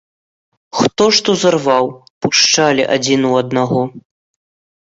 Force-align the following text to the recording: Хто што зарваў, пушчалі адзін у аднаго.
Хто 0.77 1.03
што 1.17 1.35
зарваў, 1.43 1.89
пушчалі 2.27 2.83
адзін 2.97 3.29
у 3.33 3.35
аднаго. 3.43 3.81